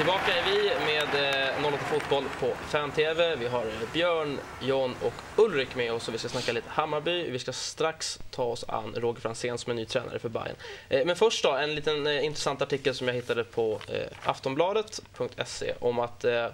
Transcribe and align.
Tillbaka 0.00 0.32
är 0.36 0.44
vi 0.44 0.70
med 0.84 1.38
eh, 1.60 1.66
08 1.66 1.78
Fotboll 1.78 2.24
på 2.40 2.46
Fan-TV. 2.68 3.36
Vi 3.36 3.46
har 3.46 3.66
eh, 3.66 3.92
Björn, 3.92 4.38
John 4.60 4.96
och 5.02 5.42
Ulrik 5.44 5.76
med 5.76 5.92
oss 5.92 6.08
och 6.08 6.14
vi 6.14 6.18
ska 6.18 6.28
snacka 6.28 6.52
lite 6.52 6.70
Hammarby. 6.70 7.30
Vi 7.30 7.38
ska 7.38 7.52
strax 7.52 8.18
ta 8.30 8.42
oss 8.44 8.64
an 8.68 8.94
Roger 8.96 9.20
Franzén 9.20 9.58
som 9.58 9.70
är 9.70 9.74
ny 9.74 9.84
tränare 9.84 10.18
för 10.18 10.28
Bayern. 10.28 10.56
Eh, 10.88 11.06
men 11.06 11.16
först 11.16 11.44
då, 11.44 11.52
en 11.52 11.74
liten 11.74 12.06
eh, 12.06 12.24
intressant 12.24 12.62
artikel 12.62 12.94
som 12.94 13.08
jag 13.08 13.14
hittade 13.14 13.44
på 13.44 13.80
eh, 13.88 14.06
aftonbladet.se 14.24 15.74
om 15.80 15.98
att 15.98 16.24
eh, 16.24 16.46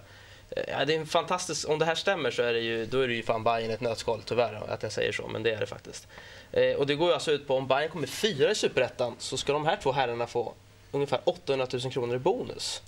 Ja, 0.68 0.84
det 0.84 0.94
är 0.94 0.98
en 0.98 1.06
fantastisk, 1.06 1.68
om 1.68 1.78
det 1.78 1.84
här 1.84 1.94
stämmer 1.94 2.30
så 2.30 2.42
är 2.42 2.52
det 2.52 2.60
ju, 2.60 2.86
då 2.86 3.00
är 3.00 3.08
det 3.08 3.14
ju 3.14 3.22
fan 3.22 3.44
Bayern 3.44 3.70
ett 3.70 3.80
nötskal 3.80 4.22
tyvärr 4.24 4.62
att 4.68 4.82
jag 4.82 4.92
säger 4.92 5.12
så, 5.12 5.28
men 5.28 5.42
det 5.42 5.50
är 5.50 5.60
det 5.60 5.66
faktiskt. 5.66 6.08
Eh, 6.52 6.76
och 6.76 6.86
det 6.86 6.94
går 6.94 7.08
ju 7.08 7.14
alltså 7.14 7.32
ut 7.32 7.46
på 7.46 7.56
om 7.56 7.66
Bayern 7.66 7.90
kommer 7.90 8.06
fyra 8.06 8.50
i 8.50 8.54
Superettan 8.54 9.14
så 9.18 9.36
ska 9.36 9.52
de 9.52 9.66
här 9.66 9.78
två 9.82 9.92
herrarna 9.92 10.26
få 10.26 10.54
ungefär 10.92 11.20
800 11.24 11.66
000 11.72 11.92
kronor 11.92 12.16
i 12.16 12.18
bonus. 12.18 12.82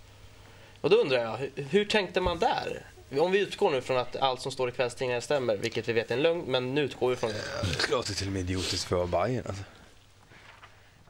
Och 0.81 0.91
då 0.91 0.97
undrar 0.97 1.19
jag, 1.19 1.63
hur, 1.71 1.85
tänkte 1.85 2.21
man 2.21 2.39
där? 2.39 2.83
Om 3.19 3.33
vi 3.33 3.39
utgår 3.39 3.71
nu 3.71 3.81
från 3.81 3.97
att 3.97 4.17
allt 4.17 4.41
som 4.41 4.53
står 4.53 4.69
i 4.69 4.73
kvällstidningarna 4.73 5.21
stämmer, 5.21 5.57
vilket 5.57 5.89
vi 5.89 5.93
vet 5.93 6.11
är 6.11 6.15
en 6.17 6.23
lögn, 6.23 6.45
men 6.47 6.75
nu 6.75 6.81
utgår 6.83 7.11
vi 7.11 7.17
från 7.17 7.31
det. 7.31 7.43
Det 7.63 7.91
låter 7.91 8.15
till 8.15 8.27
och 8.27 8.33
med 8.33 8.41
idiotiskt 8.41 8.85
för 8.85 9.03
att 9.03 9.11
vara 9.11 9.27
Bayern 9.27 9.45
alltså. 9.49 9.63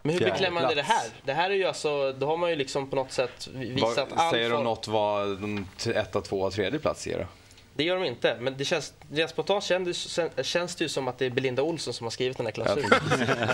Men 0.02 0.14
hur 0.14 0.20
beklämmande 0.20 0.72
är 0.72 0.76
det 0.76 0.82
här? 0.82 1.06
Det 1.24 1.32
här 1.32 1.50
är 1.50 1.54
ju 1.54 1.64
alltså, 1.64 2.12
då 2.12 2.26
har 2.26 2.36
man 2.36 2.50
ju 2.50 2.56
liksom 2.56 2.90
på 2.90 2.96
något 2.96 3.12
sätt 3.12 3.48
visat 3.54 3.96
Vad- 4.10 4.18
all 4.18 4.32
Säger 4.32 4.50
de 4.50 4.64
något 4.64 4.88
vad 4.88 5.40
de 5.40 5.68
etta, 5.94 6.20
tvåa, 6.20 6.50
tredje 6.50 6.78
plats 6.78 7.06
ger 7.06 7.18
då? 7.18 7.26
Det 7.74 7.84
gör 7.84 7.94
de 7.96 8.04
inte, 8.04 8.36
men 8.40 8.56
det 8.56 8.64
känns, 8.64 8.92
rent 9.12 9.30
spontant 9.30 9.64
känns, 9.64 10.18
känns 10.42 10.76
det 10.76 10.84
ju 10.84 10.88
som 10.88 11.08
att 11.08 11.18
det 11.18 11.26
är 11.26 11.30
Belinda 11.30 11.62
Olsson 11.62 11.94
som 11.94 12.04
har 12.06 12.10
skrivit 12.10 12.36
den 12.36 12.46
här 12.46 12.52
klausulen. 12.52 12.90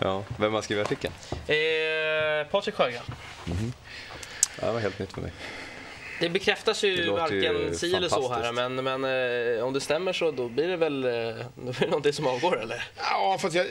Ja, 0.00 0.24
vem 0.38 0.54
har 0.54 0.62
skrivit 0.62 0.86
artikeln? 0.86 1.14
eh, 1.30 2.50
Patrik 2.50 2.74
Sjögren. 2.74 3.02
Ja, 4.60 4.66
det 4.66 4.72
var 4.72 4.80
helt 4.80 4.98
nytt 4.98 5.12
för 5.12 5.20
mig. 5.20 5.32
Det 6.20 6.28
bekräftas 6.28 6.84
ju 6.84 6.96
Det 6.96 7.10
varken 7.10 7.74
si 7.74 7.94
eller 7.94 8.08
så 8.08 8.32
här, 8.32 8.52
men, 8.52 8.74
men 8.74 9.04
eh, 9.56 9.64
om 9.64 9.72
det 9.72 9.80
stämmer 9.80 10.12
så 10.12 10.30
då 10.30 10.48
blir 10.48 10.68
det 10.68 10.76
väl 10.76 11.04
eh, 11.04 11.10
då 11.54 11.72
blir 11.72 11.80
det 11.80 11.86
någonting 11.86 12.12
som 12.12 12.26
avgår, 12.26 12.62
eller? 12.62 12.84
Ja, 12.96 13.38
fast 13.40 13.54
jag, 13.54 13.66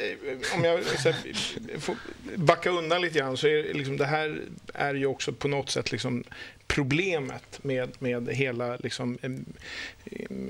om 0.56 0.64
jag 0.64 0.84
så 0.86 1.10
här, 1.10 1.80
får 1.80 1.96
backa 2.36 2.70
undan 2.70 3.02
lite 3.02 3.20
grann 3.20 3.38
så 3.38 3.48
är 3.48 3.64
det 3.64 3.74
liksom, 3.74 3.98
det 3.98 4.06
här 4.06 4.42
är 4.74 4.94
ju 4.94 5.06
också 5.06 5.34
på 5.34 5.48
något 5.48 5.70
sätt 5.70 5.92
liksom 5.92 6.24
problemet 6.68 7.64
med, 7.64 7.90
med 8.00 8.30
hela 8.30 8.76
liksom, 8.76 9.18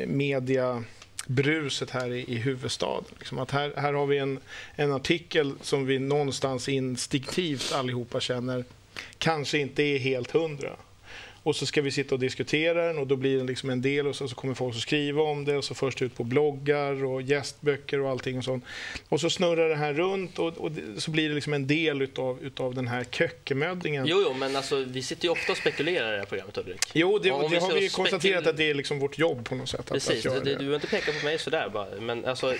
media 0.08 0.84
bruset 1.28 1.90
här 1.90 2.12
i, 2.12 2.34
i 2.34 2.36
huvudstaden. 2.36 3.04
Liksom 3.20 3.40
att 3.40 3.52
här, 3.52 3.74
här 3.78 3.94
har 3.94 4.06
vi 4.06 4.18
en, 4.18 4.40
en 4.76 4.94
artikel 4.94 5.54
som 5.62 5.86
vi 5.86 6.00
någonstans 6.00 6.70
instinktivt 6.70 7.74
allihopa 7.74 8.20
känner 8.20 8.66
kanske 9.18 9.58
inte 9.58 9.84
är 9.84 10.00
helt 10.00 10.32
hundra. 10.32 10.76
Och 11.44 11.56
så 11.56 11.66
ska 11.66 11.82
vi 11.82 11.92
sitta 11.92 12.16
och 12.16 12.20
diskutera 12.20 12.88
den 12.88 12.98
och 12.98 13.08
då 13.08 13.16
blir 13.16 13.38
den 13.38 13.46
liksom 13.46 13.70
en 13.70 13.82
del 13.82 14.08
och 14.08 14.16
så, 14.16 14.28
så 14.28 14.36
kommer 14.36 14.54
folk 14.54 14.76
att 14.76 14.82
skriva 14.82 15.22
om 15.22 15.46
det 15.46 15.58
och 15.58 15.64
så 15.64 15.74
först 15.74 16.02
ut 16.02 16.16
på 16.16 16.24
bloggar 16.24 17.04
och 17.04 17.22
gästböcker 17.22 18.00
och 18.00 18.10
allting 18.10 18.38
och 18.38 18.44
sånt. 18.44 18.64
Och 19.10 19.22
så 19.22 19.30
snurrar 19.30 19.70
det 19.70 19.76
här 19.76 19.94
runt 19.94 20.40
och, 20.40 20.58
och 20.58 20.72
det, 20.72 21.02
så 21.02 21.12
blir 21.12 21.30
det 21.30 21.36
liksom 21.36 21.54
en 21.54 21.68
del 21.68 22.02
utav, 22.02 22.44
utav 22.44 22.76
den 22.76 22.88
här 22.88 23.04
kökemöddingen. 23.04 24.06
Jo, 24.08 24.24
jo, 24.28 24.34
men 24.34 24.56
alltså, 24.56 24.76
vi 24.76 25.04
sitter 25.04 25.26
ju 25.26 25.30
ofta 25.30 25.52
och 25.52 25.58
spekulerar 25.58 26.10
i 26.10 26.12
det 26.12 26.18
här 26.18 26.26
programmet, 26.26 26.58
Ulrik. 26.58 26.92
Jo, 26.94 27.18
det, 27.18 27.30
det 27.30 27.48
vi 27.50 27.58
har 27.58 27.74
vi 27.74 27.90
konstaterat 27.90 28.48
att 28.48 28.58
det 28.58 28.70
är 28.70 28.74
liksom 28.74 29.00
vårt 29.00 29.18
jobb 29.18 29.50
på 29.50 29.56
något 29.56 29.70
sätt. 29.70 29.80
Att, 29.80 29.88
Precis, 29.88 30.18
att 30.18 30.26
göra 30.26 30.40
det, 30.40 30.52
du 30.52 30.58
behöver 30.58 30.76
inte 30.76 30.88
peka 30.88 31.12
på 31.20 31.26
mig 31.26 31.40
sådär 31.40 31.70
bara. 31.70 32.02
Men 32.02 32.26
alltså, 32.26 32.52
eh, 32.54 32.58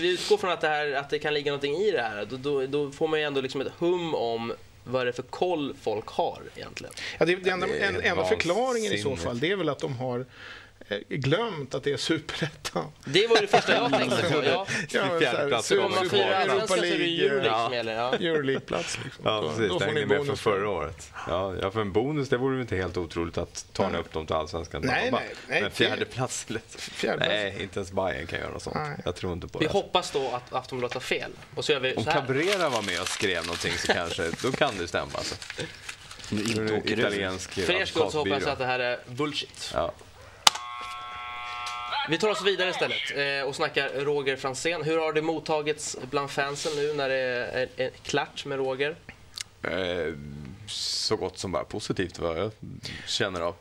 vi 0.00 0.12
utgår 0.12 0.36
från 0.36 0.50
att 0.50 0.60
det, 0.60 0.68
här, 0.68 0.92
att 0.92 1.10
det 1.10 1.18
kan 1.18 1.34
ligga 1.34 1.52
någonting 1.52 1.76
i 1.76 1.90
det 1.90 2.02
här. 2.02 2.26
Då, 2.30 2.36
då, 2.36 2.66
då 2.66 2.90
får 2.90 3.08
man 3.08 3.20
ju 3.20 3.26
ändå 3.26 3.40
liksom 3.40 3.60
ett 3.60 3.72
hum 3.78 4.14
om 4.14 4.52
vad 4.84 5.06
det 5.06 5.10
är 5.10 5.12
för 5.12 5.22
koll 5.22 5.74
folk 5.82 6.06
har 6.06 6.42
egentligen. 6.56 6.94
Ja, 7.18 7.26
det, 7.26 7.36
det 7.36 7.50
enda, 7.50 7.66
det 7.66 7.78
en, 7.78 8.00
enda 8.00 8.24
förklaringen 8.24 8.92
i 8.92 8.98
så 8.98 9.16
fall 9.16 9.38
det 9.38 9.50
är 9.50 9.56
väl 9.56 9.68
att 9.68 9.78
de 9.78 9.96
har 9.96 10.26
glömt 11.08 11.74
att 11.74 11.84
det 11.84 11.92
är 11.92 11.96
superettan. 11.96 12.84
Det 13.04 13.26
var 13.26 13.36
ju 13.36 13.40
det 13.40 13.46
första 13.46 13.74
jag 13.74 13.92
tänkte 13.92 14.22
på. 14.32 14.44
Ja. 14.44 14.66
Ja, 14.90 15.02
Om 15.84 15.90
man 15.92 16.08
firar 16.10 16.32
allsvenskan 16.48 16.68
så 16.68 16.74
är 16.76 16.80
det 16.80 16.98
League, 16.98 17.24
Euroleague 17.26 17.46
Ja. 17.46 17.64
som 17.66 17.74
gäller. 17.74 17.92
Ja. 17.94 18.14
Euroleague-plats. 18.14 18.98
Liksom. 19.04 19.24
Ja, 19.26 19.42
precis. 19.48 19.68
då 19.68 19.80
får 19.80 19.92
ni 19.92 20.06
med 20.06 20.26
från 20.26 20.36
förra 20.36 20.68
året. 20.70 21.10
Ja, 21.28 21.54
ja, 21.62 21.70
för 21.70 21.80
en 21.80 21.92
bonus, 21.92 22.28
det 22.28 22.36
vore 22.36 22.54
ju 22.56 22.60
inte 22.62 22.76
helt 22.76 22.96
otroligt 22.96 23.38
att 23.38 23.66
ta 23.72 23.88
Nej. 23.88 24.00
upp 24.00 24.12
dem 24.12 24.26
till 24.26 24.36
Allsvenskan. 24.36 24.82
Nej, 24.84 25.10
Bara- 25.10 25.20
nej, 25.20 25.34
nej, 25.48 25.62
Men 25.62 25.70
fjärde 25.70 26.04
plats? 26.04 26.46
Fjärde. 26.78 27.28
Nej, 27.28 27.56
inte 27.62 27.78
ens 27.78 27.92
Bayern 27.92 28.26
kan 28.26 28.38
göra 28.38 28.50
något 28.50 28.62
sånt. 28.62 28.76
Nej. 28.76 28.98
Jag 29.04 29.16
tror 29.16 29.32
inte 29.32 29.48
på 29.48 29.58
Vi 29.58 29.66
det. 29.66 29.72
hoppas 29.72 30.10
då 30.10 30.28
att 30.30 30.52
Aftonbladet 30.52 30.94
har 30.94 31.00
fel. 31.00 31.30
Och 31.54 31.64
så 31.64 31.72
gör 31.72 31.80
vi 31.80 31.94
Om 31.96 32.04
så 32.04 32.10
här. 32.10 32.20
Cabrera 32.20 32.68
var 32.68 32.82
med 32.82 33.00
och 33.00 33.08
skrev 33.08 33.46
någonting 33.46 33.72
så 33.78 33.92
kanske, 33.92 34.30
då 34.42 34.52
kan 34.52 34.74
det 34.78 34.88
stämma. 34.88 35.10
Alltså. 35.14 35.34
Italiensk 36.84 37.50
För 37.52 37.72
er 37.72 37.84
skull 37.84 38.10
så 38.10 38.18
hoppas 38.18 38.42
jag 38.42 38.48
att 38.52 38.58
det 38.58 38.66
här 38.66 38.78
är 38.78 38.98
bullshit. 39.06 39.70
Ja. 39.74 39.92
Vi 42.08 42.18
tar 42.18 42.28
oss 42.28 42.42
vidare 42.42 42.70
istället 42.70 43.16
eh, 43.16 43.48
och 43.48 43.56
snackar 43.56 43.88
Roger 43.88 44.36
Franzén. 44.36 44.82
Hur 44.82 44.98
har 44.98 45.12
det 45.12 45.22
mottagits 45.22 45.96
bland 46.10 46.30
fansen 46.30 46.72
nu 46.76 46.94
när 46.94 47.08
det 47.08 47.68
är, 47.76 47.90
klart 48.02 48.44
med 48.44 48.58
Roger? 48.58 48.96
Eh, 49.62 50.14
så 50.66 51.16
gott 51.16 51.38
som 51.38 51.52
bara 51.52 51.64
positivt 51.64 52.18
vad 52.18 52.38
jag 52.38 52.50
känner 53.06 53.40
av. 53.40 53.54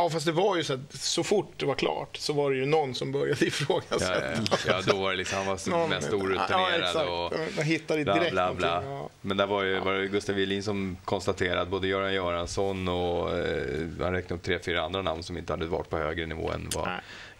Ja, 0.00 0.10
fast 0.10 0.26
det 0.26 0.32
var 0.32 0.56
ju 0.56 0.64
så 0.64 0.72
att 0.74 0.92
så 0.92 1.24
fort 1.24 1.52
det 1.56 1.66
var 1.66 1.74
klart 1.74 2.16
så 2.16 2.32
var 2.32 2.50
det 2.50 2.56
ju 2.56 2.66
någon 2.66 2.94
som 2.94 3.12
började 3.12 3.36
Ja, 3.40 3.46
ifrågasätta. 3.46 4.22
ja, 4.50 4.56
ja, 4.66 4.80
då 4.86 4.96
var 4.96 5.10
det 5.10 5.16
liksom, 5.16 5.38
han 5.38 5.46
var 5.46 5.70
Någon- 5.70 5.90
mest 5.90 6.08
Ja, 6.10 6.16
orutinerad 6.16 6.80
exakt. 6.80 7.08
och 7.08 7.32
Jag 7.58 7.64
hittade 7.64 8.04
bla 8.04 8.14
direkt 8.14 8.32
bla 8.32 8.54
bla. 8.54 8.82
ja. 8.86 9.08
Men 9.20 9.36
där 9.36 9.46
var, 9.46 9.62
ju, 9.62 9.78
var 9.80 9.92
det 9.94 10.06
Gustav 10.08 10.34
Wilin 10.34 10.62
som 10.62 10.96
konstaterade, 11.04 11.70
både 11.70 11.88
Göran 11.88 12.14
Göransson 12.14 12.88
och 12.88 13.38
eh, 13.38 13.86
han 14.00 14.12
räknade 14.12 14.34
upp 14.34 14.42
tre, 14.42 14.58
fyra 14.58 14.82
andra 14.82 15.02
namn 15.02 15.22
som 15.22 15.38
inte 15.38 15.52
hade 15.52 15.66
varit 15.66 15.90
på 15.90 15.96
högre 15.98 16.26
nivå 16.26 16.50
än 16.50 16.68
vad. 16.74 16.88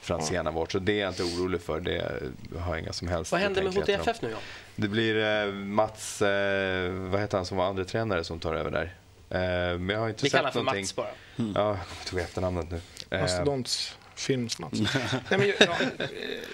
Franzén 0.01 0.47
har 0.47 0.53
varit. 0.53 0.73
Så 0.73 0.79
det 0.79 0.93
är 0.93 1.01
jag 1.01 1.11
inte 1.11 1.23
orolig 1.23 1.61
för. 1.61 1.81
Det 1.81 2.13
har 2.59 2.75
jag 2.75 2.83
inga 2.83 2.93
som 2.93 3.09
helst 3.09 3.33
Vad 3.33 3.41
händer 3.41 3.63
med. 3.63 3.75
HTFF 3.75 4.23
nu 4.23 4.31
då? 4.31 4.37
Det 4.77 4.89
blir 4.89 5.45
eh, 5.47 5.53
Mats, 5.53 6.23
eh, 6.23 6.91
vad 6.93 7.21
heter 7.21 7.37
han 7.39 7.47
som 7.47 7.57
var 7.57 7.65
andra 7.65 7.85
tränare 7.85 8.25
som 8.25 8.39
tar 8.41 8.55
över 8.55 8.71
där? 8.71 8.95
Eh, 9.31 9.39
men 9.39 9.89
jag 9.89 9.99
har 9.99 10.09
inte 10.09 10.23
Vi 10.23 10.31
sett 10.31 10.39
kallar 10.39 10.51
för 10.51 10.59
någonting. 10.59 10.83
Mats 10.83 10.97
bara. 10.97 11.11
Ja, 11.37 11.79
jag 11.99 12.07
tog 12.07 12.21
efternamnet 12.21 12.71
nu. 12.71 12.81
Eh, 13.11 13.21
Mastodonts 13.21 13.99
filmsnaps. 14.15 14.81
Nej, 14.81 15.39
men 15.39 15.49
jag, 15.49 15.57
jag, 15.61 16.09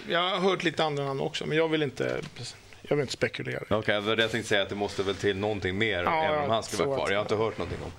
jag 0.09 0.19
har 0.29 0.39
hört 0.39 0.63
lite 0.63 0.83
andra 0.83 1.03
namn 1.03 1.21
också, 1.21 1.45
men 1.45 1.57
jag 1.57 1.67
vill 1.67 1.83
inte, 1.83 2.21
jag 2.81 2.95
vill 2.95 3.01
inte 3.01 3.13
spekulera. 3.13 3.63
Okej, 3.69 3.97
okay, 3.97 4.15
jag 4.21 4.31
tänkte 4.31 4.49
säga 4.49 4.61
att 4.61 4.69
det 4.69 4.75
måste 4.75 5.03
väl 5.03 5.15
till 5.15 5.37
någonting 5.37 5.77
mer 5.77 6.03
Ja, 6.03 6.23
även 6.23 6.43
om 6.43 6.49
han 6.49 6.63
ska 6.63 6.77
så 6.77 6.85
vara 6.85 6.97
kvar. 6.97 7.09
Jag 7.09 7.17
har 7.17 7.23
inte 7.23 7.35
hört 7.35 7.57
någonting 7.57 7.79
om, 7.83 7.91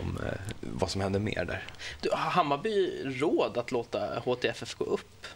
om 0.00 0.18
eh, 0.26 0.32
vad 0.60 0.90
som 0.90 1.00
händer 1.00 1.20
mer 1.20 1.44
där. 1.44 1.62
Du, 2.00 2.10
har 2.10 2.30
Hammarby 2.30 3.02
råd 3.04 3.58
att 3.58 3.72
låta 3.72 4.18
HTFF 4.24 4.74
gå 4.74 4.84
upp? 4.84 5.26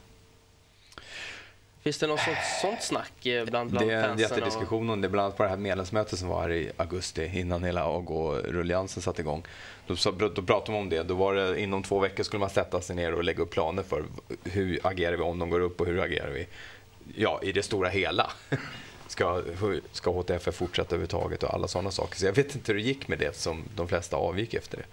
Finns 1.83 1.99
det 1.99 2.07
något 2.07 2.21
sånt, 2.21 2.39
sånt 2.61 2.83
snack 2.83 3.27
eh, 3.27 3.45
bland, 3.45 3.71
bland 3.71 3.89
Det 3.89 3.95
är 3.95 4.09
en 4.09 4.19
jättediskussion 4.19 4.91
om 4.91 5.01
det, 5.01 5.09
bland 5.09 5.25
annat 5.25 5.37
på 5.37 5.43
det 5.43 5.49
här 5.49 5.57
medlemsmötet 5.57 6.19
som 6.19 6.29
var 6.29 6.41
här 6.41 6.53
i 6.53 6.71
augusti 6.77 7.31
innan 7.35 7.65
hela 7.65 7.85
AG-rulliansen 7.85 9.03
satte 9.03 9.23
igång. 9.23 9.43
Då, 9.87 9.95
då 10.29 10.43
pratade 10.43 10.73
man 10.73 10.81
om 10.81 10.89
det. 10.89 11.03
Då 11.03 11.15
var 11.15 11.35
det 11.35 11.61
inom 11.61 11.83
två 11.83 11.99
veckor 11.99 12.23
skulle 12.23 12.41
man 12.41 12.51
sätta 12.51 12.81
sig 12.81 12.97
ner 12.97 13.15
och 13.15 13.25
lägga 13.25 13.43
upp 13.43 13.51
planer 13.51 13.83
för 13.83 14.05
hur 14.45 14.81
agerar 14.83 15.17
vi 15.17 15.23
om 15.23 15.39
de 15.39 15.51
går 15.51 15.61
upp 15.61 15.81
och 15.81 15.87
hur 15.87 16.01
agerar 16.01 16.31
vi 16.31 16.47
ja, 17.17 17.41
i 17.43 17.53
det 17.53 17.63
stora 17.63 17.89
hela. 17.89 18.31
Ska, 19.09 19.43
ska 19.93 20.11
HTF 20.11 20.55
fortsätta 20.55 20.95
överhuvudtaget 20.95 21.43
och 21.43 21.55
alla 21.55 21.69
sådana 21.69 21.91
saker. 21.91 22.17
Så 22.17 22.27
jag 22.27 22.33
vet 22.33 22.55
inte 22.55 22.73
hur 22.73 22.79
det 22.79 22.85
gick 22.85 23.09
med 23.09 23.19
det 23.19 23.37
som 23.37 23.65
de 23.77 23.89
flesta 23.89 24.17
avgick 24.17 24.55
efter 24.55 24.77
det. 24.77 24.85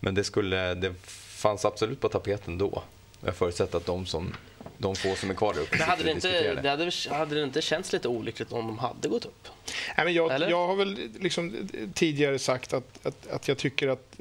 Men 0.00 0.14
det, 0.14 0.24
skulle, 0.24 0.74
det 0.74 0.94
fanns 1.06 1.64
absolut 1.64 2.00
på 2.00 2.08
tapeten 2.08 2.58
då. 2.58 2.82
Jag 3.20 3.34
förutsätter 3.34 3.76
att 3.76 3.86
de, 3.86 4.06
som, 4.06 4.34
de 4.78 4.96
få 4.96 5.14
som 5.14 5.30
är 5.30 5.34
kvar 5.34 5.54
där 5.54 5.60
uppe 5.60 5.76
Men 5.78 5.88
hade 5.88 6.02
det, 6.02 6.10
inte, 6.10 6.54
det 6.54 6.68
hade, 6.70 6.92
hade 7.10 7.34
det 7.34 7.42
inte 7.42 7.62
känts 7.62 7.92
lite 7.92 8.08
olyckligt 8.08 8.52
om 8.52 8.66
de 8.66 8.78
hade 8.78 9.08
gått 9.08 9.24
upp? 9.24 9.48
Nej, 9.96 10.04
men 10.04 10.14
jag, 10.14 10.50
jag 10.50 10.66
har 10.66 10.76
väl 10.76 11.10
liksom 11.20 11.68
tidigare 11.94 12.38
sagt 12.38 12.72
att, 12.72 13.06
att, 13.06 13.26
att 13.26 13.48
jag 13.48 13.58
tycker 13.58 13.88
att, 13.88 14.16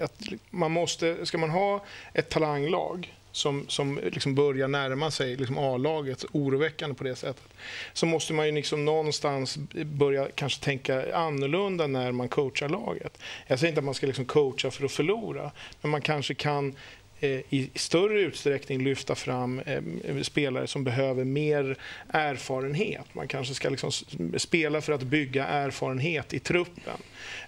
att 0.00 0.22
man 0.50 0.70
måste, 0.70 1.26
ska 1.26 1.38
man 1.38 1.50
ha 1.50 1.84
ett 2.14 2.28
talanglag 2.28 3.16
som, 3.36 3.64
som 3.68 4.00
liksom 4.02 4.34
börjar 4.34 4.68
närma 4.68 5.10
sig 5.10 5.36
liksom 5.36 5.58
A-laget, 5.58 6.24
oroväckande 6.32 6.94
på 6.96 7.04
det 7.04 7.16
sättet, 7.16 7.48
så 7.92 8.06
måste 8.06 8.32
man 8.32 8.46
ju 8.46 8.52
liksom 8.52 8.84
någonstans 8.84 9.56
börja 9.84 10.28
kanske 10.34 10.64
tänka 10.64 11.16
annorlunda 11.16 11.86
när 11.86 12.12
man 12.12 12.28
coachar 12.28 12.68
laget. 12.68 13.18
Jag 13.46 13.58
säger 13.58 13.68
inte 13.68 13.78
att 13.78 13.84
man 13.84 13.94
ska 13.94 14.06
liksom 14.06 14.24
coacha 14.24 14.70
för 14.70 14.84
att 14.84 14.92
förlora, 14.92 15.50
men 15.80 15.90
man 15.90 16.00
kanske 16.00 16.34
kan 16.34 16.74
i 17.20 17.70
större 17.74 18.20
utsträckning 18.20 18.84
lyfta 18.84 19.14
fram 19.14 19.60
eh, 19.60 19.82
spelare 20.22 20.66
som 20.66 20.84
behöver 20.84 21.24
mer 21.24 21.76
erfarenhet. 22.08 23.04
Man 23.12 23.28
kanske 23.28 23.54
ska 23.54 23.68
liksom 23.68 23.90
spela 24.36 24.80
för 24.80 24.92
att 24.92 25.02
bygga 25.02 25.46
erfarenhet 25.46 26.34
i 26.34 26.38
truppen. 26.38 26.98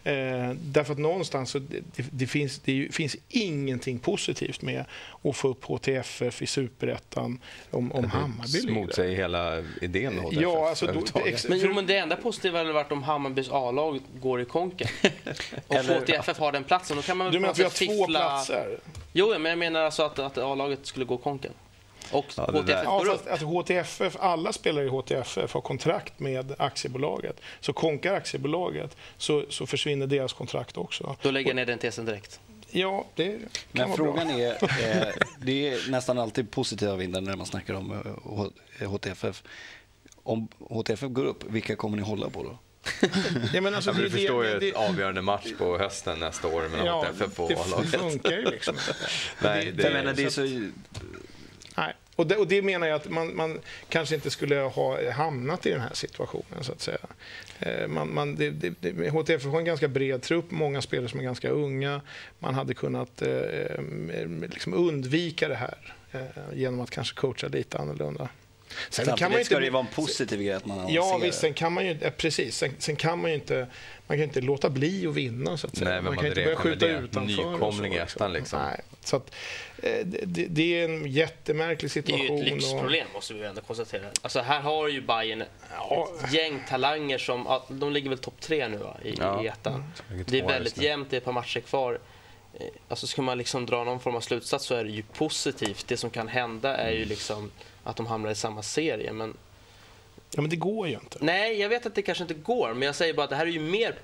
Eh, 0.05 0.50
därför 0.62 0.93
att 0.93 0.99
någonstans 0.99 1.50
så 1.50 1.59
det, 1.59 1.82
det, 2.11 2.26
finns, 2.26 2.59
det 2.59 2.94
finns 2.94 3.17
ingenting 3.29 3.99
positivt 3.99 4.62
med 4.62 4.85
att 5.23 5.37
få 5.37 5.49
upp 5.49 5.65
HTFF 5.65 6.43
i 6.43 6.47
superettan 6.47 7.41
om, 7.71 7.93
om 7.93 8.05
Hammarby 8.05 8.59
ligger 8.59 8.73
motsäger 8.73 9.17
hela 9.17 9.64
idén 9.81 10.14
med 10.14 10.25
HTFF. 10.25 10.43
Ja, 10.43 10.69
alltså, 10.69 10.87
då, 10.87 11.03
men, 11.49 11.59
jo, 11.59 11.73
men 11.75 11.87
det 11.87 11.99
enda 11.99 12.17
positiva 12.17 12.59
hade 12.59 12.73
varit 12.73 12.93
om 12.93 13.03
Hammarbys 13.03 13.49
A-lag 13.50 14.00
går 14.21 14.41
i 14.41 14.44
konken. 14.44 14.88
och 15.67 15.75
Eller, 15.75 16.00
HTFF 16.00 16.38
har 16.38 16.53
den 16.53 16.64
platsen. 16.64 16.97
Då 16.97 17.03
kan 17.03 17.17
man 17.17 17.32
du 17.32 17.38
menar 17.38 17.53
att 17.53 17.59
vi 17.59 17.62
har 17.62 17.71
fiffla... 17.71 17.97
två 17.97 18.06
platser? 18.06 18.79
Jo, 19.12 19.38
men 19.38 19.57
jag 19.62 19.72
menar 19.72 19.84
alltså 19.84 20.02
att, 20.02 20.19
att 20.19 20.38
A-laget 20.38 20.87
skulle 20.87 21.05
gå 21.05 21.16
konken. 21.16 21.52
Och 22.12 22.25
ja, 22.37 22.44
HTFF 22.52 22.84
ja, 22.84 23.05
fast, 23.06 23.26
alltså, 23.26 23.46
HTFF, 23.46 24.16
alla 24.20 24.52
spelare 24.52 24.84
i 24.84 24.88
HTFF 24.88 25.55
har 25.55 25.60
kontrakt 25.60 26.20
med 26.20 26.55
aktiebolaget. 26.58 27.40
Så 27.60 27.72
konkar 27.72 28.14
aktiebolaget 28.14 28.96
så, 29.16 29.44
så 29.49 29.66
försvinner 29.66 30.06
deras 30.06 30.32
kontrakt 30.32 30.76
också. 30.76 31.16
Då 31.22 31.31
lägger 31.31 31.49
jag 31.49 31.56
ner 31.56 31.66
den 31.66 31.78
tesen 31.78 32.05
direkt. 32.05 32.40
Ja, 32.70 33.05
det 33.14 33.26
kan 33.28 33.38
Men 33.72 33.88
vara 33.88 33.96
frågan 33.96 34.26
bra. 34.26 34.37
är, 34.37 34.52
eh, 35.06 35.14
det 35.43 35.69
är 35.69 35.90
nästan 35.90 36.19
alltid 36.19 36.50
positiva 36.50 36.96
vindar 36.96 37.20
när 37.20 37.37
man 37.37 37.46
snackar 37.46 37.75
om 37.75 38.16
HTFF. 38.81 39.25
Eh, 39.25 39.50
om 40.22 40.49
HTFF 40.58 41.08
går 41.08 41.25
upp, 41.25 41.44
vilka 41.44 41.76
kommer 41.76 41.96
ni 41.96 42.02
hålla 42.02 42.31
på 42.31 42.43
då? 42.43 42.58
ja, 43.52 43.60
men 43.60 43.75
alltså, 43.75 43.90
ja, 43.90 43.94
men 43.94 44.02
du 44.02 44.10
förstår 44.10 44.46
ju 44.46 44.58
det, 44.58 44.69
ett 44.69 44.76
avgörande 44.76 45.22
match 45.22 45.52
på 45.58 45.78
hösten 45.78 46.19
nästa 46.19 46.48
år 46.48 46.69
mellan 46.69 46.86
ja, 46.86 47.06
HTFF 47.06 47.40
och 47.40 47.50
A-laget. 47.50 47.92
Det 47.92 47.98
funkar 47.98 48.30
ju 48.30 48.44
liksom. 48.44 48.76
Nej, 49.42 49.64
det, 49.64 49.82
det, 49.82 49.90
menar, 49.90 50.12
det 50.12 50.25
är 50.25 50.30
så... 50.30 50.70
Nej. 51.76 51.94
Och 52.16 52.26
det, 52.26 52.36
och 52.36 52.46
det 52.46 52.62
menar 52.62 52.86
jag 52.86 52.96
att 52.96 53.10
man, 53.10 53.36
man, 53.36 53.60
kanske 53.88 54.14
inte 54.14 54.30
skulle 54.30 54.56
ha 54.56 55.10
hamnat 55.12 55.66
i 55.66 55.70
den 55.70 55.80
här 55.80 55.94
situationen. 55.94 56.64
så 56.64 56.72
att 56.72 56.80
säga. 56.80 56.98
Eh, 57.60 57.88
man, 57.88 58.14
man, 58.14 58.36
det, 58.36 58.50
det, 58.50 59.10
HTF 59.10 59.44
har 59.44 59.58
en 59.58 59.64
ganska 59.64 59.88
bred 59.88 60.22
trupp, 60.22 60.50
många 60.50 60.82
spelare 60.82 61.08
som 61.08 61.20
är 61.20 61.25
ganska 61.25 61.50
unga. 61.50 62.00
Man 62.38 62.54
hade 62.54 62.75
kunnat 62.75 63.22
eh, 63.22 63.30
eh, 63.30 64.28
liksom 64.52 64.75
undvika 64.75 65.48
det 65.48 65.54
här 65.54 65.94
eh, 66.12 66.20
genom 66.54 66.80
att 66.80 66.90
kanske 66.90 67.16
coacha 67.16 67.48
lite 67.48 67.78
annorlunda. 67.78 68.28
Sen 68.91 69.05
Samtidigt 69.05 69.19
kan 69.19 69.31
man 69.31 69.38
inte, 69.38 69.47
ska 69.47 69.61
det 69.61 69.70
vara 69.70 69.87
en 69.87 69.94
positiv 69.94 70.43
grej 70.43 70.53
att 70.53 70.67
man 70.67 70.93
Ja, 70.93 71.19
visst. 71.23 71.41
Sen 71.41 71.55
kan 71.55 71.73
man 71.73 71.87
ju, 71.87 72.11
precis. 72.11 72.56
Sen, 72.56 72.75
sen, 72.79 72.97
kan 72.97 73.19
man 73.19 73.31
ju 73.31 73.35
inte, 73.35 73.67
man 74.06 74.19
kan 74.19 74.25
inte 74.25 74.41
låta 74.41 74.70
bli 74.70 75.06
att 75.06 75.15
vinna. 75.15 75.56
Så 75.56 75.67
att 75.67 75.76
säga. 75.76 75.91
Nej, 75.91 76.03
man, 76.03 76.17
kan 76.17 76.26
inte 76.26 76.44
börja 76.44 76.56
skjuta 76.56 76.87
utanför. 76.87 77.53
Nykomling 77.53 77.94
i 77.94 77.97
ettan 77.97 78.32
liksom. 78.32 78.61
Nej, 78.62 78.81
så 79.05 79.17
att, 79.17 79.35
eh, 79.82 80.06
det, 80.06 80.47
det, 80.47 80.81
är 80.81 80.85
en 80.85 81.12
jättemärklig 81.12 81.91
situation. 81.91 82.26
Det 82.26 82.32
är 82.32 82.37
ju 82.37 82.43
ett 82.43 82.55
lyxproblem 82.55 83.06
och... 83.06 83.15
måste 83.15 83.35
vi 83.35 83.44
ändå 83.44 83.61
konstatera. 83.61 84.03
Alltså 84.23 84.41
här 84.41 84.61
har 84.61 84.88
ju 84.88 85.00
Bayern 85.00 85.44
ja. 85.71 86.09
ett 86.25 86.32
gäng 86.32 86.62
talanger 86.69 87.19
som, 87.19 87.61
de 87.69 87.93
ligger 87.93 88.09
väl 88.09 88.19
topp 88.19 88.41
tre 88.41 88.69
nu 88.69 88.76
va, 88.76 88.97
i, 89.05 89.14
ja. 89.19 89.44
i 89.44 89.47
ettan. 89.47 89.93
Mm. 90.11 90.25
Det 90.29 90.38
är 90.38 90.47
väldigt 90.47 90.79
jämnt, 90.79 91.11
det 91.11 91.17
är 91.17 91.19
ett 91.19 91.25
par 91.25 91.32
matcher 91.32 91.61
kvar. 91.61 91.99
Eh, 92.55 92.67
alltså 92.88 93.06
ska 93.06 93.23
man 93.23 93.38
liksom 93.38 93.67
dra 93.67 93.85
någon 93.85 94.00
form 94.00 94.17
av 94.17 94.21
slutsats 94.21 94.64
så 94.64 94.75
är 94.75 94.85
det 94.85 94.91
ju 94.91 95.03
positivt. 95.03 95.88
Det 95.88 95.97
som 95.97 96.11
kan 96.11 96.29
hända 96.29 96.76
är 96.76 96.91
ju 96.91 97.05
liksom 97.05 97.50
att 97.84 97.96
de 97.96 98.06
hamnar 98.06 98.30
i 98.30 98.34
samma 98.34 98.62
serie. 98.62 99.12
Men... 99.12 99.36
Ja, 100.30 100.40
men 100.40 100.50
det 100.50 100.56
går 100.56 100.88
ju 100.88 100.94
inte. 100.94 101.19
Nej, 101.20 101.60
jag 101.60 101.69
vet 101.69 101.86
att 101.86 101.94
det 101.94 102.02
kanske 102.02 102.25
inte 102.25 102.34
går, 102.34 102.75
men 102.75 102.82
jag 102.82 102.94
säger 102.94 103.14
bara 103.14 103.25
att 103.25 103.30
det 103.30 103.36
här 103.36 103.46
är 103.46 103.50
ju 103.50 103.60
mer... 103.60 103.94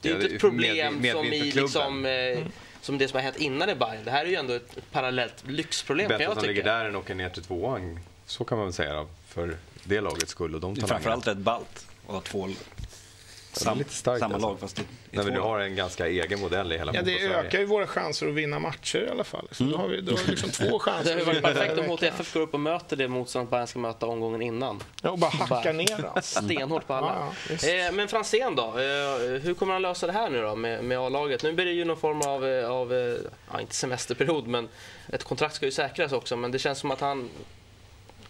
Det 0.00 0.08
är 0.08 0.14
ju 0.14 0.22
inte 0.22 0.34
ett 0.34 0.40
problem 0.40 0.94
med, 0.94 1.02
med, 1.02 1.12
som 1.12 1.26
i 1.26 1.52
liksom... 1.52 2.06
Eh, 2.06 2.12
mm. 2.12 2.48
Som 2.82 2.98
det 2.98 3.08
som 3.08 3.16
har 3.16 3.22
hänt 3.22 3.36
innan 3.36 3.70
i 3.70 3.74
Bayern. 3.74 4.04
Det 4.04 4.10
här 4.10 4.24
är 4.24 4.28
ju 4.28 4.34
ändå 4.34 4.52
ett 4.52 4.76
parallellt 4.92 5.34
lyxproblem 5.46 6.08
Bättre 6.08 6.24
kan 6.24 6.32
jag 6.32 6.40
tycka. 6.40 6.46
ligger 6.46 6.64
där 6.64 6.84
än 6.84 6.96
åker 6.96 7.14
ner 7.14 7.28
till 7.28 7.42
tvåan. 7.42 8.00
Så 8.26 8.44
kan 8.44 8.58
man 8.58 8.66
väl 8.66 8.74
säga 8.74 9.06
för 9.28 9.56
det 9.84 10.00
lagets 10.00 10.30
skull 10.30 10.54
och 10.54 10.60
de 10.60 10.76
Framförallt 10.76 11.26
rätt 11.26 11.36
ballt 11.36 11.86
att 12.06 12.12
ha 12.14 12.20
två 12.20 12.48
Sam, 13.52 13.78
lite 13.78 13.94
starkt, 13.94 14.20
samma 14.20 14.34
alltså. 14.34 14.48
lag 14.48 14.60
fast 14.60 14.78
i, 14.78 14.82
i 14.82 15.16
När 15.16 15.22
vi 15.22 15.30
nu 15.30 15.40
har 15.40 15.60
en 15.60 15.76
ganska 15.76 16.06
egen 16.06 16.40
modell 16.40 16.72
i 16.72 16.78
hela 16.78 16.94
Ja, 16.94 17.02
det 17.02 17.22
ökar 17.22 17.58
ju 17.58 17.64
våra 17.64 17.86
chanser 17.86 18.28
att 18.28 18.34
vinna 18.34 18.58
matcher 18.58 18.98
i 18.98 19.08
alla 19.08 19.24
fall. 19.24 19.48
Så 19.50 19.62
mm. 19.62 19.72
Då 19.72 19.78
har 19.78 19.88
vi, 19.88 20.00
då 20.00 20.12
har 20.12 20.24
vi 20.24 20.30
liksom 20.30 20.50
två 20.50 20.78
chanser. 20.78 21.04
Det 21.04 21.24
hade 21.24 21.24
varit 21.24 21.42
perfekt 21.42 21.78
om 21.78 21.84
HTFF 21.84 22.34
går 22.34 22.40
upp 22.40 22.54
och 22.54 22.60
möter 22.60 22.96
det 22.96 23.08
motståndet 23.08 23.50
Bayern 23.50 23.66
ska 23.66 23.78
möta 23.78 24.06
omgången 24.06 24.42
innan. 24.42 24.82
Ja, 25.02 25.10
och 25.10 25.18
bara 25.18 25.30
hackar 25.30 25.72
ner 25.72 26.02
dem. 26.02 26.12
Stenhårt 26.22 26.86
på 26.86 26.94
alla. 26.94 27.32
Ja, 27.48 27.56
ja, 27.62 27.86
eh, 27.86 27.92
men 27.92 28.08
Franzén 28.08 28.54
då? 28.56 28.62
Eh, 28.62 29.40
hur 29.42 29.54
kommer 29.54 29.72
han 29.72 29.82
lösa 29.82 30.06
det 30.06 30.12
här 30.12 30.30
nu 30.30 30.42
då 30.42 30.56
med, 30.56 30.84
med 30.84 30.98
A-laget? 30.98 31.42
Nu 31.42 31.52
blir 31.52 31.64
det 31.64 31.72
ju 31.72 31.84
någon 31.84 31.96
form 31.96 32.20
av, 32.20 32.46
eh, 32.46 32.70
av 32.70 32.92
eh, 32.92 33.16
ja, 33.52 33.60
inte 33.60 33.74
semesterperiod, 33.74 34.46
men 34.46 34.68
ett 35.08 35.24
kontrakt 35.24 35.54
ska 35.54 35.66
ju 35.66 35.72
säkras 35.72 36.12
också. 36.12 36.36
Men 36.36 36.50
det 36.50 36.58
känns 36.58 36.78
som 36.78 36.90
att 36.90 37.00
han 37.00 37.28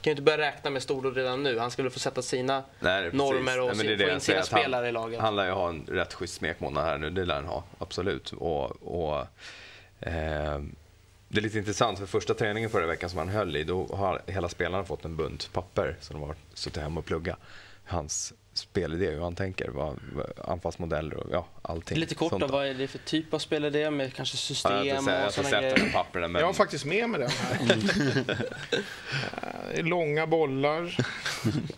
kan 0.02 0.10
ju 0.10 0.12
inte 0.12 0.22
börja 0.22 0.38
räkna 0.38 0.70
med 0.70 0.82
stordåd 0.82 1.16
redan 1.16 1.42
nu. 1.42 1.58
Han 1.58 1.70
ska 1.70 1.82
väl 1.82 1.92
få 1.92 1.98
sätta 1.98 2.22
sina 2.22 2.64
Nej, 2.80 3.10
normer 3.12 3.60
och 3.60 3.76
Nej, 3.76 3.98
få 3.98 4.08
in 4.08 4.20
sina 4.20 4.42
spelare 4.42 4.88
i 4.88 4.92
laget. 4.92 5.20
Han 5.20 5.36
lär 5.36 5.46
ju 5.46 5.52
ha 5.52 5.68
en 5.68 5.86
rätt 5.88 6.14
schysst 6.14 6.34
smekmånad 6.34 6.84
här 6.84 6.98
nu, 6.98 7.10
det 7.10 7.24
lär 7.24 7.34
han 7.34 7.44
ha, 7.44 7.64
absolut. 7.78 8.32
Och, 8.32 8.70
och 8.82 9.18
eh, 10.00 10.60
det 11.28 11.38
är 11.38 11.42
lite 11.42 11.58
intressant, 11.58 11.98
för 11.98 12.06
första 12.06 12.34
träningen 12.34 12.70
förra 12.70 12.86
veckan 12.86 13.10
som 13.10 13.18
han 13.18 13.28
höll 13.28 13.56
i, 13.56 13.64
då 13.64 13.86
har 13.92 14.22
hela 14.26 14.48
spelarna 14.48 14.84
fått 14.84 15.04
en 15.04 15.16
bunt 15.16 15.52
papper 15.52 15.96
som 16.00 16.20
de 16.20 16.28
har 16.28 16.36
suttit 16.54 16.82
hemma 16.82 17.00
och 17.00 17.06
plugga. 17.06 17.36
Hans 17.84 18.34
spelidé, 18.52 19.10
hur 19.10 19.20
han 19.20 19.34
tänker, 19.34 19.68
vad, 19.68 19.98
anfallsmodeller 20.44 21.16
och 21.16 21.26
ja, 21.32 21.46
allting. 21.62 21.98
Lite 21.98 22.14
kort 22.14 22.32
då, 22.40 22.46
vad 22.46 22.66
är 22.66 22.74
det 22.74 22.88
för 22.88 22.98
typ 22.98 23.34
av 23.34 23.38
spelidé 23.38 23.90
med 23.90 24.14
kanske 24.14 24.36
system 24.36 24.72
ja, 24.72 24.84
jag 24.84 25.04
säga, 25.04 25.26
och 25.26 25.32
sådana 25.32 25.60
grejer? 25.60 26.40
Jag 26.40 26.46
har 26.46 26.52
faktiskt 26.52 26.84
med 26.84 27.08
mig 27.08 27.20
den 27.20 27.30
här. 27.30 28.36
Långa 29.74 30.26
bollar. 30.26 30.96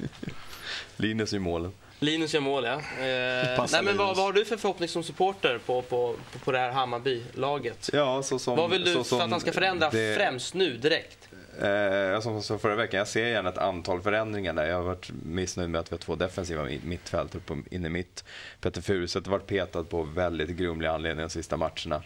Linus 0.97 1.33
i 1.33 1.39
målen. 1.39 1.73
Linus 2.03 2.35
gör 2.35 2.41
mål, 2.41 2.65
ja. 2.65 2.73
Eh, 2.73 3.67
nej, 3.73 3.83
men 3.83 3.97
vad, 3.97 4.17
vad, 4.17 4.17
har 4.17 4.33
du 4.33 4.45
för 4.45 4.57
förhoppning 4.57 4.89
som 4.89 5.03
supporter 5.03 5.59
på, 5.67 5.83
på, 5.83 6.17
på, 6.33 6.39
på 6.39 6.53
det 6.53 6.59
här 6.59 6.71
Hammarby-laget? 6.71 7.91
Ja, 7.93 8.23
så 8.23 8.39
som, 8.39 8.57
vad 8.57 8.71
vill 8.71 8.85
du 8.85 9.05
så 9.05 9.21
att 9.21 9.31
han 9.31 9.41
ska 9.41 9.53
förändra 9.53 9.91
det... 9.91 10.17
främst 10.17 10.55
nu, 10.55 10.77
direkt? 10.77 11.29
Eh, 11.61 12.21
som 12.21 12.43
sa 12.43 12.59
förra 12.59 12.75
veckan, 12.75 12.99
jag 12.99 13.09
ser 13.09 13.27
gärna 13.27 13.49
ett 13.49 13.59
antal 13.59 14.01
förändringar 14.01 14.53
där. 14.53 14.67
Jag 14.67 14.77
har 14.77 14.83
varit 14.83 15.11
missnöjd 15.23 15.71
med 15.71 15.81
att 15.81 15.93
vi 15.93 15.95
har 15.95 15.99
två 15.99 16.15
defensiva 16.15 16.69
mittfält 16.85 17.35
uppe 17.35 17.55
inne 17.71 17.89
mitt. 17.89 18.25
Peter 18.61 18.81
Furuset 18.81 19.27
har 19.27 19.33
varit 19.33 19.47
petad 19.47 19.85
på 19.85 20.03
väldigt 20.03 20.49
grumliga 20.49 20.93
anledningar 20.93 21.29
de 21.29 21.31
sista 21.31 21.57
matcherna. 21.57 22.03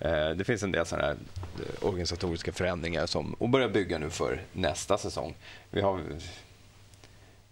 Eh, 0.00 0.30
det 0.30 0.44
finns 0.44 0.62
en 0.62 0.72
del 0.72 0.86
sådana 0.86 1.06
här 1.06 1.16
eh, 1.58 1.88
organisatoriska 1.88 2.52
förändringar 2.52 3.06
som, 3.06 3.34
och 3.34 3.48
börja 3.48 3.68
bygga 3.68 3.98
nu 3.98 4.10
för 4.10 4.42
nästa 4.52 4.98
säsong. 4.98 5.34
Vi 5.70 5.80
har, 5.80 6.00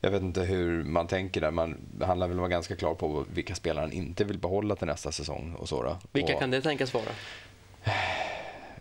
jag 0.00 0.10
vet 0.10 0.22
inte 0.22 0.42
hur 0.42 0.84
man 0.84 1.06
tänker 1.06 1.40
där. 1.40 1.50
Man, 1.50 1.76
han 2.00 2.18
lär 2.18 2.28
väl 2.28 2.38
vara 2.38 2.48
ganska 2.48 2.76
klar 2.76 2.94
på 2.94 3.24
vilka 3.34 3.54
spelare 3.54 3.82
han 3.82 3.92
inte 3.92 4.24
vill 4.24 4.38
behålla 4.38 4.76
till 4.76 4.86
nästa 4.86 5.12
säsong. 5.12 5.54
Och 5.54 5.68
så. 5.68 5.96
Vilka 6.12 6.34
och, 6.34 6.40
kan 6.40 6.50
det 6.50 6.60
tänkas 6.60 6.94
vara? 6.94 7.10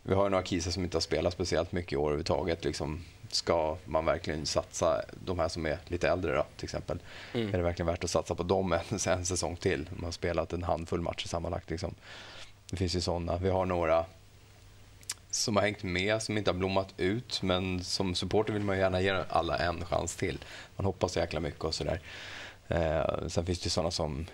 Vi 0.04 0.14
har 0.14 0.30
några 0.30 0.44
kisar 0.44 0.72
som 0.72 0.84
inte 0.84 0.98
har 0.98 1.02
spelat 1.02 1.34
speciellt 1.34 1.72
mycket 1.72 1.94
i 1.94 1.96
år 1.96 2.08
överhuvudtaget. 2.08 2.66
Liksom, 2.66 3.04
ska 3.30 3.78
man 3.86 4.06
verkligen 4.06 4.46
satsa, 4.46 5.02
de 5.26 5.40
här 5.40 5.48
som 5.48 5.66
är 5.66 5.78
lite 5.88 6.10
äldre 6.10 6.36
då, 6.36 6.46
till 6.56 6.64
exempel, 6.64 7.00
mm. 7.34 7.48
är 7.48 7.58
det 7.58 7.64
verkligen 7.64 7.88
värt 7.88 8.04
att 8.04 8.10
satsa 8.10 8.36
på 8.36 8.44
dem 8.44 8.74
en, 8.74 8.80
en 9.08 9.26
säsong 9.26 9.56
till? 9.56 9.90
Man 9.96 10.04
har 10.04 10.12
spelat 10.12 10.54
en 10.54 10.64
handfull 10.64 11.02
matcher 11.02 11.28
sammanlagt. 11.28 11.70
Liksom. 11.70 11.96
Det 12.70 12.78
finns 12.78 12.96
ju 12.96 13.02
sådana. 13.02 13.38
Vi 13.38 13.50
har 13.50 13.66
några 13.66 14.06
som 15.30 15.56
har 15.56 15.64
hängt 15.64 15.84
med, 15.84 16.22
som 16.22 16.38
inte 16.38 16.52
har 16.52 16.56
blommat 16.56 16.94
ut. 16.98 17.42
Men 17.42 17.84
som 17.84 18.16
supporter 18.16 18.54
vill 18.54 18.64
man 18.64 18.78
gärna 18.78 19.02
ge 19.02 19.24
alla 19.30 19.58
en 19.58 19.86
chans 19.86 20.16
till. 20.16 20.40
Man 20.76 20.86
hoppas 20.86 21.12
så 21.12 21.20
jäkla 21.20 21.40
mycket 21.40 21.64
och 21.64 21.76
sådär. 21.76 22.00
Eh, 22.68 23.28
sen 23.28 23.46
finns 23.46 23.60
det 23.60 23.70
sådana 23.70 23.92
som... 23.92 24.26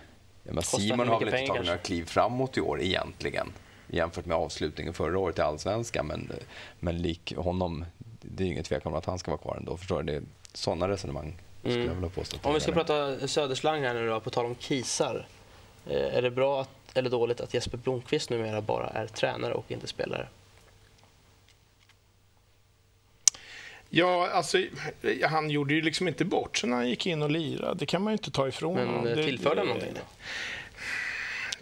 Ja, 0.42 0.62
Simon 0.62 1.08
har 1.08 1.20
väl 1.20 1.28
inte 1.28 1.46
tagit 1.46 1.66
några 1.66 1.78
kliv 1.78 2.04
framåt 2.04 2.56
i 2.56 2.60
år 2.60 2.82
egentligen 2.82 3.52
jämfört 3.86 4.26
med 4.26 4.36
avslutningen 4.36 4.94
förra 4.94 5.18
året 5.18 5.38
i 5.38 5.42
Allsvenskan. 5.42 6.06
Men, 6.06 6.32
men 6.80 7.02
lik 7.02 7.34
honom, 7.36 7.84
det 8.20 8.44
är 8.44 8.48
inget 8.48 8.66
tvekan 8.66 8.92
om 8.92 8.98
att 8.98 9.06
han 9.06 9.18
ska 9.18 9.30
vara 9.30 9.40
kvar 9.40 9.56
ändå. 9.56 9.76
Förstår 9.76 10.02
du? 10.02 10.12
Det 10.12 10.18
är 10.18 10.22
sådana 10.52 10.88
resonemang 10.88 11.36
skulle 11.60 11.74
mm. 11.74 11.86
jag 11.86 11.94
vilja 11.94 12.10
påstå. 12.10 12.36
Om 12.42 12.54
vi 12.54 12.60
ska 12.60 12.72
prata 12.72 13.28
Söderslang 13.28 13.82
här 13.82 13.94
nu 13.94 14.08
då, 14.08 14.20
på 14.20 14.30
tal 14.30 14.46
om 14.46 14.54
kisar. 14.54 15.26
Eh, 15.86 16.16
är 16.16 16.22
det 16.22 16.30
bra 16.30 16.60
att, 16.60 16.68
eller 16.94 17.10
dåligt 17.10 17.40
att 17.40 17.54
Jesper 17.54 17.78
Blomqvist 17.78 18.30
numera 18.30 18.60
bara 18.60 18.88
är 18.88 19.06
tränare 19.06 19.54
och 19.54 19.70
inte 19.70 19.86
spelare? 19.86 20.28
Ja, 23.96 24.30
alltså, 24.30 24.58
han 25.22 25.50
gjorde 25.50 25.74
ju 25.74 25.82
liksom 25.82 26.08
inte 26.08 26.24
bort 26.24 26.56
sig 26.56 26.68
när 26.68 26.76
han 26.76 26.88
gick 26.88 27.06
in 27.06 27.22
och 27.22 27.30
lirade. 27.30 27.74
Det 27.78 27.86
kan 27.86 28.02
man 28.02 28.12
ju 28.12 28.14
inte 28.14 28.30
ta 28.30 28.48
ifrån 28.48 28.74
Men 28.74 28.88
honom. 28.88 29.06
Eh, 29.06 29.14
tillförde 29.14 29.60
han 29.60 29.66
någonting? 29.66 29.92
Då? 29.94 30.00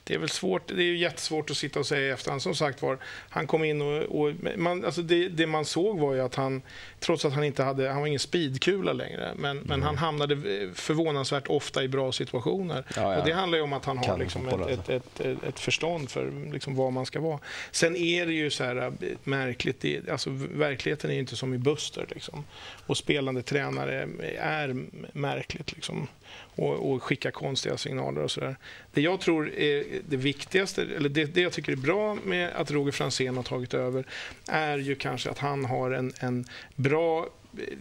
Det 0.04 0.14
är 0.14 0.18
väl 0.18 0.28
svårt, 0.28 0.68
det 0.68 0.82
är 0.82 0.86
ju 0.86 0.96
jättesvårt 0.96 1.50
att 1.50 1.56
sitta 1.56 1.80
och 1.80 1.86
säga 1.86 2.06
i 2.06 2.10
efterhand. 2.10 2.42
Som 2.42 2.54
sagt 2.54 2.82
var, 2.82 2.98
han 3.28 3.46
kom 3.46 3.64
in 3.64 3.82
och, 3.82 4.02
och 4.02 4.32
man, 4.56 4.84
alltså 4.84 5.02
det, 5.02 5.28
det, 5.28 5.46
man 5.46 5.64
såg 5.64 5.98
var 5.98 6.14
ju 6.14 6.20
att 6.20 6.34
han, 6.34 6.62
trots 6.98 7.24
att 7.24 7.32
han 7.32 7.44
inte 7.44 7.62
hade, 7.62 7.88
han 7.88 8.00
var 8.00 8.06
ingen 8.06 8.20
speedkula 8.20 8.92
längre, 8.92 9.32
men, 9.36 9.50
mm. 9.50 9.64
men 9.68 9.82
han 9.82 9.96
hamnade 9.96 10.36
förvånansvärt 10.74 11.48
ofta 11.48 11.82
i 11.82 11.88
bra 11.88 12.12
situationer. 12.12 12.84
Ja, 12.96 13.12
ja. 13.12 13.18
Och 13.18 13.26
det 13.26 13.32
handlar 13.32 13.58
ju 13.58 13.64
om 13.64 13.72
att 13.72 13.84
han 13.84 13.98
har 13.98 14.18
liksom 14.18 14.48
ett, 14.48 14.88
ett, 14.88 15.20
ett, 15.20 15.44
ett, 15.44 15.60
förstånd 15.60 16.10
för 16.10 16.52
liksom 16.52 16.76
vad 16.76 16.92
man 16.92 17.06
ska 17.06 17.20
vara. 17.20 17.38
Sen 17.70 17.96
är 17.96 18.26
det 18.26 18.32
ju 18.32 18.50
så 18.50 18.64
här 18.64 18.76
äh, 18.76 18.92
märkligt, 19.24 19.80
det, 19.80 20.08
alltså 20.08 20.30
verkligheten 20.54 21.10
är 21.10 21.14
ju 21.14 21.20
inte 21.20 21.36
som 21.36 21.54
i 21.54 21.58
Buster. 21.58 22.06
Liksom. 22.08 22.44
Och 22.86 22.96
spelande 22.96 23.42
tränare 23.42 24.08
är 24.38 24.76
märkligt. 25.12 25.72
Liksom 25.72 26.08
och, 26.56 26.92
och 26.92 27.02
skicka 27.02 27.30
konstiga 27.30 27.76
signaler 27.76 28.22
och 28.22 28.30
sådär. 28.30 28.56
Det 28.92 29.00
jag 29.00 29.20
tror 29.20 29.54
är 29.54 29.84
det 30.08 30.16
viktigaste, 30.16 30.82
eller 30.82 31.08
det, 31.08 31.24
det, 31.24 31.40
jag 31.40 31.52
tycker 31.52 31.72
är 31.72 31.76
bra 31.76 32.16
med 32.24 32.50
att 32.56 32.70
Roger 32.70 32.92
Fransén 32.92 33.36
har 33.36 33.42
tagit 33.42 33.74
över, 33.74 34.04
är 34.48 34.78
ju 34.78 34.94
kanske 34.94 35.30
att 35.30 35.38
han 35.38 35.64
har 35.64 35.90
en, 35.90 36.12
en 36.20 36.44
bra 36.76 37.28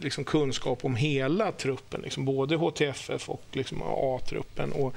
liksom 0.00 0.24
kunskap 0.24 0.84
om 0.84 0.96
hela 0.96 1.52
truppen, 1.52 2.00
liksom 2.00 2.24
både 2.24 2.56
HTFF 2.56 3.28
och 3.28 3.42
liksom 3.52 3.82
A-truppen 3.82 4.72
och 4.72 4.94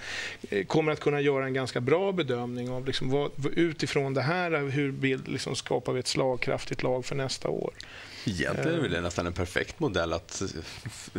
eh, 0.49 0.65
kommer 0.65 0.91
att 0.91 0.99
kunna 0.99 1.21
göra 1.21 1.45
en 1.45 1.53
ganska 1.53 1.81
bra 1.81 2.11
bedömning 2.11 2.69
av 2.69 2.85
liksom 2.85 3.09
vad, 3.09 3.31
utifrån 3.55 4.13
det 4.13 4.21
här, 4.21 4.69
hur 4.69 5.17
liksom 5.27 5.55
skapar 5.55 5.93
vi 5.93 5.99
ett 5.99 6.07
slagkraftigt 6.07 6.83
lag 6.83 7.05
för 7.05 7.15
nästa 7.15 7.49
år. 7.49 7.73
Egentligen 8.27 8.85
är 8.85 8.89
det 8.89 9.01
nästan 9.01 9.27
en 9.27 9.33
perfekt 9.33 9.79
modell 9.79 10.13
att 10.13 10.41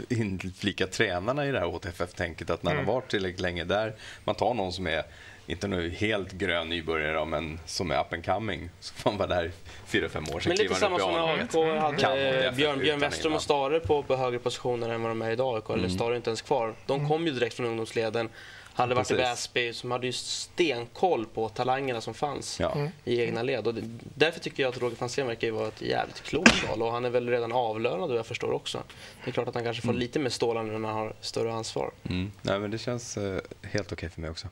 inflika 0.08 0.86
tränarna 0.86 1.46
i 1.46 1.52
det 1.52 1.58
här 1.58 1.66
HTFF-tänket. 1.66 2.50
Att 2.50 2.62
när 2.62 2.72
mm. 2.72 2.84
man 2.84 2.94
varit 2.94 3.10
tillräckligt 3.10 3.40
länge 3.40 3.64
där, 3.64 3.94
man 4.24 4.34
tar 4.34 4.54
någon 4.54 4.72
som 4.72 4.86
är 4.86 5.02
inte 5.46 5.68
nu 5.68 5.90
helt 5.90 6.32
grön 6.32 6.68
nybörjare, 6.68 7.24
men 7.24 7.60
som 7.66 7.90
är 7.90 8.00
up 8.00 8.12
and 8.12 8.24
coming. 8.24 8.70
Man 9.04 9.16
vara 9.16 9.28
där 9.28 9.50
fyra, 9.86 10.08
fem 10.08 10.24
år. 10.34 10.40
Sen 10.40 10.50
men 10.50 10.58
lite 10.58 10.74
samma 10.74 10.98
som 10.98 11.12
när 11.12 11.88
AIK 11.88 12.02
hade 12.02 12.52
Björn, 12.56 12.78
Björn 12.78 12.98
Westström 12.98 13.34
och 13.34 13.42
Stare 13.42 13.80
på, 13.80 14.02
på 14.02 14.16
högre 14.16 14.38
positioner 14.38 14.88
än 14.88 15.02
vad 15.02 15.10
de 15.10 15.22
är 15.22 15.30
idag. 15.30 15.62
Eller 15.68 15.78
mm. 15.78 15.90
Stare 15.90 16.14
är 16.14 16.16
inte 16.16 16.30
ens 16.30 16.42
kvar. 16.42 16.74
De 16.86 17.08
kom 17.08 17.26
ju 17.26 17.32
direkt 17.32 17.54
från 17.56 17.66
ungdomsleden 17.66 18.28
hade 18.76 18.94
varit 18.94 19.08
Precis. 19.08 19.20
i 19.20 19.28
Väsby 19.28 19.72
som 19.72 19.90
hade 19.90 20.06
ju 20.06 20.12
stenkoll 20.12 21.26
på 21.26 21.48
talangerna 21.48 22.00
som 22.00 22.14
fanns 22.14 22.60
ja. 22.60 22.72
Mm. 22.72 22.88
i 23.04 23.20
egna 23.20 23.42
led. 23.42 23.66
Och 23.66 23.74
det, 23.74 23.82
därför 24.14 24.40
tycker 24.40 24.62
jag 24.62 24.70
att 24.70 24.80
Roger 24.80 24.96
Franzén 24.96 25.26
verkar 25.26 25.50
vara 25.50 25.68
ett 25.68 25.82
jävligt 25.82 26.20
klokt 26.22 26.68
val 26.68 26.82
och 26.82 26.92
han 26.92 27.04
är 27.04 27.10
väl 27.10 27.28
redan 27.28 27.52
avlönad 27.52 28.08
vad 28.08 28.18
jag 28.18 28.26
förstår 28.26 28.52
också. 28.52 28.82
Det 29.24 29.30
är 29.30 29.32
klart 29.32 29.48
att 29.48 29.54
han 29.54 29.64
kanske 29.64 29.82
får 29.82 29.88
mm. 29.88 30.00
lite 30.00 30.18
mer 30.18 30.30
stålar 30.30 30.62
nu 30.62 30.78
när 30.78 30.88
han 30.88 30.98
har 30.98 31.12
större 31.20 31.52
ansvar. 31.52 31.90
Mm. 32.08 32.32
Nej, 32.42 32.58
men 32.58 32.70
det 32.70 32.78
känns 32.78 33.16
uh, 33.16 33.22
helt 33.62 33.92
okej 33.92 33.92
okay 33.92 34.08
för 34.08 34.20
mig 34.20 34.30
också. 34.30 34.48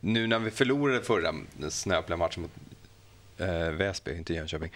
Nu 0.00 0.26
när 0.26 0.38
vi 0.38 0.50
förlorade 0.50 1.02
förra 1.02 1.34
snöpliga 1.70 2.16
matchen 2.16 2.42
mot 2.42 2.50
eh, 3.38 3.70
Väsby, 3.70 4.16
inte 4.16 4.34
Jönköping, 4.34 4.72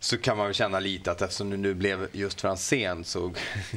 så 0.00 0.18
kan 0.18 0.36
man 0.36 0.46
väl 0.46 0.54
känna 0.54 0.80
lite 0.80 1.10
att 1.10 1.22
eftersom 1.22 1.50
det 1.50 1.56
nu 1.56 1.74
blev 1.74 2.08
just 2.12 2.40
Franzén 2.40 3.04
så 3.04 3.32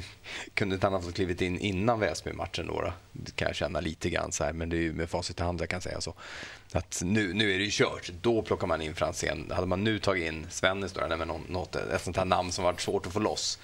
kunde 0.53 0.75
inte 0.75 0.87
han 0.87 0.93
ha 0.93 1.01
fått 1.01 1.15
klivit 1.15 1.41
in 1.41 1.59
innan 1.59 1.99
Väsby-matchen 1.99 2.67
då, 2.67 2.81
då. 2.81 2.93
Det 3.11 3.35
kan 3.35 3.47
jag 3.47 3.55
känna 3.55 3.79
lite 3.79 4.09
grann 4.09 4.31
så 4.31 4.43
här, 4.43 4.53
men 4.53 4.69
det 4.69 4.77
är 4.77 4.81
ju 4.81 4.93
med 4.93 5.09
facit 5.09 5.39
i 5.39 5.43
hand 5.43 5.61
jag 5.61 5.69
kan 5.69 5.81
säga 5.81 6.01
så. 6.01 6.13
Att 6.71 7.01
nu, 7.05 7.33
nu 7.33 7.53
är 7.53 7.57
det 7.57 7.63
ju 7.63 7.71
kört, 7.71 8.11
då 8.21 8.41
plockar 8.41 8.67
man 8.67 8.81
in 8.81 8.95
Franzén. 8.95 9.51
Hade 9.51 9.67
man 9.67 9.83
nu 9.83 9.99
tagit 9.99 10.27
in 10.27 10.47
Svennis 10.49 10.93
då, 10.93 11.01
eller 11.01 11.25
något, 11.25 11.75
ett 11.75 12.01
sånt 12.01 12.17
här 12.17 12.25
namn 12.25 12.51
som 12.51 12.63
varit 12.63 12.81
svårt 12.81 13.07
att 13.07 13.13
få 13.13 13.19
loss 13.19 13.59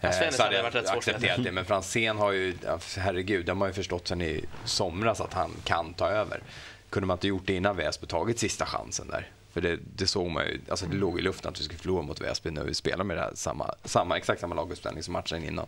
Ja, 0.00 0.08
eh, 0.08 0.30
så 0.30 0.42
hade 0.42 0.56
jag 0.56 0.62
varit 0.62 0.90
accepterat 0.90 1.44
det. 1.44 1.52
Men 1.52 1.64
Franzén 1.64 2.18
har 2.18 2.32
ju, 2.32 2.54
herregud, 2.96 3.46
det 3.46 3.52
har 3.52 3.66
ju 3.66 3.72
förstått 3.72 4.08
sen 4.08 4.22
i 4.22 4.44
somras 4.64 5.20
att 5.20 5.32
han 5.32 5.50
kan 5.64 5.94
ta 5.94 6.08
över. 6.08 6.42
Kunde 6.90 7.06
man 7.06 7.14
inte 7.14 7.28
gjort 7.28 7.46
det 7.46 7.54
innan 7.54 7.76
Väsby 7.76 8.06
tagit 8.06 8.38
sista 8.38 8.66
chansen 8.66 9.08
där? 9.08 9.28
För 9.52 9.60
det, 9.60 9.78
det 9.96 10.06
såg 10.06 10.30
man 10.30 10.46
ju, 10.46 10.60
alltså 10.68 10.86
det 10.86 10.96
låg 10.96 11.18
i 11.18 11.22
luften 11.22 11.50
att 11.50 11.60
vi 11.60 11.64
skulle 11.64 11.78
förlora 11.78 12.02
mot 12.02 12.20
Väsby 12.20 12.50
när 12.50 12.64
vi 12.64 12.74
spelade 12.74 13.04
med 13.04 13.16
det 13.16 13.20
här, 13.20 13.32
samma, 13.34 13.74
samma, 13.84 14.16
exakt 14.16 14.40
samma 14.40 14.54
laguppställning 14.54 15.02
som 15.02 15.12
matchen 15.12 15.44
innan. 15.44 15.66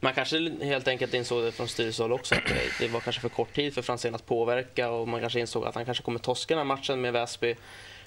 Man 0.00 0.14
kanske 0.14 0.52
helt 0.62 0.88
enkelt 0.88 1.14
insåg 1.14 1.44
det 1.44 1.52
från 1.52 1.68
styrelsehåll 1.68 2.12
också 2.12 2.34
att 2.34 2.52
det 2.78 2.88
var 2.88 3.00
kanske 3.00 3.22
för 3.22 3.28
kort 3.28 3.54
tid 3.54 3.74
för 3.74 3.82
Franzén 3.82 4.14
att 4.14 4.26
påverka 4.26 4.90
och 4.90 5.08
man 5.08 5.20
kanske 5.20 5.40
insåg 5.40 5.66
att 5.66 5.74
han 5.74 5.84
kanske 5.84 6.04
kommer 6.04 6.18
torska 6.18 6.54
den 6.54 6.58
här 6.58 6.76
matchen 6.76 7.00
med 7.00 7.12
Väsby. 7.12 7.54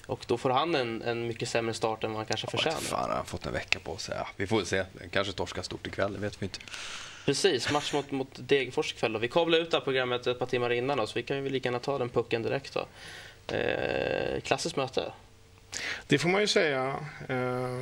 Och 0.06 0.24
då 0.26 0.38
får 0.38 0.50
han 0.50 0.74
en, 0.74 1.02
en 1.02 1.26
mycket 1.26 1.48
sämre 1.48 1.74
start 1.74 2.04
än 2.04 2.10
vad 2.10 2.16
han 2.16 2.26
kanske 2.26 2.46
förtjänar. 2.46 2.80
Fan, 2.80 3.08
han 3.08 3.18
har 3.18 3.24
fått 3.24 3.46
en 3.46 3.52
vecka 3.52 3.78
på 3.78 3.96
sig. 3.96 4.16
Ja, 4.18 4.28
vi 4.36 4.46
får 4.46 4.64
se. 4.64 4.84
Kanske 5.10 5.32
torskar 5.32 5.62
stort 5.62 5.86
ikväll, 5.86 6.12
det 6.12 6.18
vet 6.18 6.42
vi 6.42 6.46
inte. 6.46 6.58
Precis, 7.24 7.70
match 7.70 7.92
mot, 7.92 8.10
mot 8.10 8.28
Degerfors 8.34 8.92
ikväll. 8.92 9.12
Då. 9.12 9.18
Vi 9.18 9.28
kablar 9.28 9.58
ut 9.58 9.70
det 9.70 9.76
här 9.76 9.84
programmet 9.84 10.26
ett 10.26 10.38
par 10.38 10.46
timmar 10.46 10.72
innan 10.72 10.98
då, 10.98 11.06
så 11.06 11.14
vi 11.14 11.22
kan 11.22 11.36
ju 11.36 11.48
lika 11.48 11.68
gärna 11.68 11.78
ta 11.78 11.98
den 11.98 12.08
pucken 12.08 12.42
direkt. 12.42 12.74
Då. 12.74 12.86
Eh, 13.54 14.40
klassiskt 14.40 14.76
möte. 14.76 15.12
Det 16.06 16.18
får 16.18 16.28
man 16.28 16.40
ju 16.40 16.46
säga. 16.46 16.96
Eh, 17.28 17.80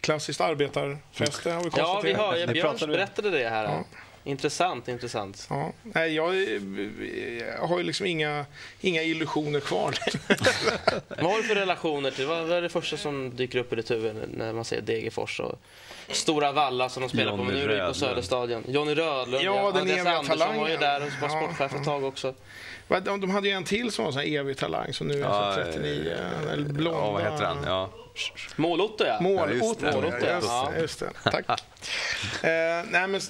klassiskt 0.00 0.40
arbetarfäste 0.40 1.50
har 1.50 1.64
vi 1.64 1.70
konstaterat. 1.70 1.94
Ja, 1.94 2.00
vi 2.00 2.14
hör, 2.14 2.36
ja, 2.36 2.46
Björn 2.46 2.90
berättade 2.90 3.30
det 3.30 3.48
här. 3.48 3.64
Ja. 3.64 3.84
Intressant, 4.24 4.88
intressant. 4.88 5.46
Ja. 5.50 5.72
Nej, 5.82 6.14
jag, 6.14 6.36
jag 7.38 7.66
har 7.66 7.78
ju 7.78 7.84
liksom 7.84 8.06
inga, 8.06 8.46
inga 8.80 9.02
illusioner 9.02 9.60
kvar. 9.60 9.94
du 11.42 11.48
för 11.48 11.54
relationer 11.54 12.10
till, 12.10 12.26
vad 12.26 12.52
är 12.52 12.62
det 12.62 12.68
första 12.68 12.96
som 12.96 13.36
dyker 13.36 13.58
upp 13.58 13.72
i 13.72 13.76
ditt 13.76 13.90
huvud 13.90 14.14
när 14.34 14.52
man 14.52 14.64
ser 14.64 14.80
Degerfors 14.80 15.40
och 15.40 15.58
Stora 16.08 16.52
Valla 16.52 16.88
som 16.88 17.02
de 17.02 17.08
spelar 17.08 17.24
Johnny 17.24 17.38
på, 17.38 17.52
men 17.52 17.66
nu 17.66 17.74
är 17.74 17.88
på 17.88 17.94
Söderstadion. 17.94 18.64
Johnny 18.68 18.94
Rödlund, 18.94 19.44
ja, 19.44 19.72
den 19.74 19.90
eviga 19.90 20.22
talangen. 20.22 20.60
var 20.60 20.68
ju 20.68 20.76
där 20.76 21.02
och 21.02 21.08
var 21.22 21.28
sportchef 21.28 21.74
ett 21.74 21.84
tag 21.84 22.04
också. 22.04 22.34
De 23.04 23.30
hade 23.30 23.48
ju 23.48 23.54
en 23.54 23.64
till 23.64 23.92
som 23.92 24.04
var 24.04 24.22
en 24.22 24.34
evig 24.34 24.56
talang 24.56 24.92
som 24.92 25.06
nu 25.06 25.14
är 25.14 25.20
ja, 25.20 25.54
39, 25.64 26.16
eller 26.52 26.68
blonda. 26.68 27.00
Ja, 27.00 27.10
vad 27.10 27.22
heter 27.22 27.44
han? 27.44 27.64
Ja. 27.66 27.90
Mål-Otto, 28.56 29.04
ja. 29.04 29.20
Mål-Otto, 29.20 29.86
ja, 29.86 30.72
just, 30.72 30.80
just, 30.80 31.00
det. 31.00 31.10
Tack. 31.30 31.48
eh, 31.48 32.84
nej, 32.90 33.08
men 33.08 33.20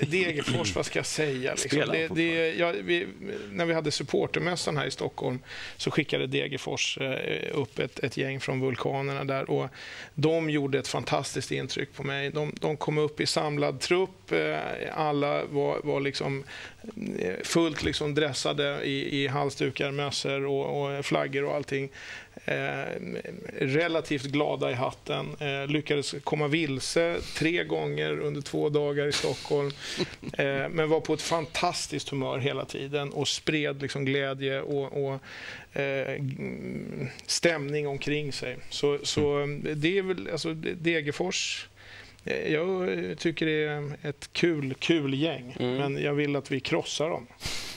Degerfors, 0.00 0.74
vad 0.74 0.86
ska 0.86 0.98
jag 0.98 1.06
säga? 1.06 1.54
Liksom. 1.54 1.92
Det, 1.92 2.08
det, 2.08 2.54
ja, 2.54 2.72
vi, 2.82 3.08
när 3.50 3.64
vi 3.64 3.74
hade 3.74 3.90
supportermässan 3.90 4.76
här 4.76 4.86
i 4.86 4.90
Stockholm 4.90 5.38
så 5.76 5.90
skickade 5.90 6.26
Degerfors 6.26 6.98
eh, 6.98 7.58
upp 7.58 7.78
ett, 7.78 7.98
ett, 7.98 8.16
gäng 8.16 8.40
från 8.40 8.60
Vulkanerna 8.60 9.24
där 9.24 9.50
och 9.50 9.68
de 10.14 10.50
gjorde 10.50 10.78
ett 10.78 10.88
fantastiskt 10.88 11.50
intryck 11.50 11.94
på 11.94 12.02
mig. 12.02 12.30
De, 12.30 12.52
de 12.60 12.76
kom 12.76 12.98
upp 12.98 13.20
i 13.20 13.26
samlad 13.26 13.80
trupp, 13.80 14.32
eh, 14.32 14.58
alla 14.94 15.44
var, 15.44 15.80
var 15.84 16.00
liksom 16.00 16.44
fullt 17.42 17.82
liksom 17.82 18.14
dressade 18.14 18.84
i, 18.84 19.22
i 19.22 19.26
halsdukar, 19.26 19.90
mössor 19.90 20.46
och, 20.46 20.96
och 20.96 21.04
flaggor 21.04 21.44
och 21.44 21.54
allting. 21.54 21.90
Eh, 22.44 23.02
relativt 23.58 24.24
glada 24.24 24.70
i 24.70 24.74
hatten. 24.74 25.36
Eh, 25.40 25.66
lyckades 25.66 26.14
komma 26.24 26.48
vilse 26.48 27.16
tre 27.36 27.64
gånger 27.64 28.20
under 28.20 28.40
två 28.40 28.68
dagar 28.68 29.06
i 29.06 29.12
Stockholm. 29.12 29.70
Eh, 30.38 30.68
men 30.68 30.88
var 30.88 31.00
på 31.00 31.14
ett 31.14 31.22
fantastiskt 31.22 32.08
humör 32.08 32.38
hela 32.38 32.64
tiden 32.64 33.12
och 33.12 33.28
spred 33.28 33.82
liksom 33.82 34.04
glädje 34.04 34.60
och, 34.60 35.04
och 35.04 35.20
eh, 35.80 36.22
stämning 37.26 37.86
omkring 37.86 38.32
sig. 38.32 38.56
Så, 38.70 38.98
så 39.02 39.46
det 39.74 39.98
är 39.98 40.02
väl, 40.02 40.28
alltså 40.32 40.54
Degerfors 40.54 41.68
eh, 42.24 42.52
jag 42.52 42.88
tycker 43.18 43.46
det 43.46 43.64
är 43.64 44.08
ett 44.08 44.30
kul, 44.32 44.74
kul 44.78 45.14
gäng, 45.14 45.56
mm. 45.60 45.76
men 45.76 46.02
jag 46.02 46.14
vill 46.14 46.36
att 46.36 46.50
vi 46.50 46.60
krossar 46.60 47.08
dem 47.08 47.26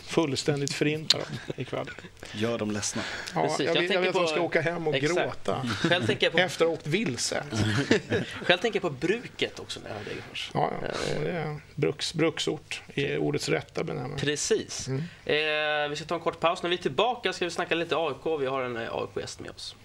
fullständigt 0.05 0.73
förinta 0.73 1.17
dem 1.17 1.27
ikväll. 1.57 1.89
Gör 2.31 2.57
dem 2.57 2.71
ledsna. 2.71 3.01
Ja, 3.35 3.41
Precis, 3.41 3.65
jag, 3.65 3.75
jag, 3.75 3.83
jag 3.83 4.01
vet 4.01 4.09
att 4.09 4.15
de 4.15 4.27
ska 4.27 4.41
åka 4.41 4.61
hem 4.61 4.87
och 4.87 4.95
exakt. 4.95 5.15
gråta 5.15 5.65
Själv 5.81 6.05
tänker 6.05 6.25
jag 6.25 6.33
på... 6.33 6.39
efter 6.39 6.65
att 6.65 6.69
ha 6.69 6.73
åkt 6.73 6.87
vilse. 6.87 7.43
Själv 8.41 8.59
tänker 8.59 8.75
jag 8.75 8.81
på 8.81 8.89
bruket 8.89 9.59
också 9.59 9.79
när 9.83 9.89
jag 9.89 9.97
hör 9.97 10.05
Degerfors. 10.05 10.51
Ja, 10.53 10.71
ja, 10.81 11.19
det 11.23 11.31
är 11.31 11.59
bruks, 11.75 12.13
bruksort 12.13 12.81
i 12.93 13.17
ordets 13.17 13.49
rätta 13.49 13.83
benämning. 13.83 14.19
Precis. 14.19 14.87
Mm. 14.87 15.03
Eh, 15.25 15.89
vi 15.89 15.95
ska 15.95 16.05
ta 16.05 16.15
en 16.15 16.21
kort 16.21 16.39
paus. 16.39 16.63
När 16.63 16.69
vi 16.69 16.75
är 16.75 16.81
tillbaka 16.81 17.33
ska 17.33 17.45
vi 17.45 17.51
snacka 17.51 17.75
lite 17.75 17.95
AIK. 17.97 18.39
Vi 18.39 18.45
har 18.45 18.63
en 18.63 18.77
eh, 18.77 18.95
AIK-gäst 18.95 19.39
med 19.39 19.51
oss. 19.51 19.75